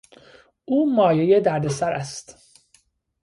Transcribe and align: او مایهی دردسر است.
او 0.65 0.95
مایهی 0.95 1.41
دردسر 1.41 1.93
است. 1.93 2.37